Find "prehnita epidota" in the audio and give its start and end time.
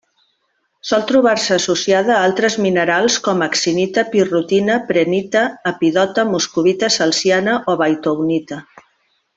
4.91-6.25